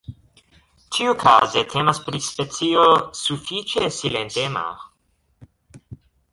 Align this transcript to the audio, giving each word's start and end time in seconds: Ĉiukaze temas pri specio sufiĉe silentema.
Ĉiukaze 0.95 1.63
temas 1.73 1.99
pri 2.07 2.23
specio 2.29 2.87
sufiĉe 3.21 3.93
silentema. 4.01 4.67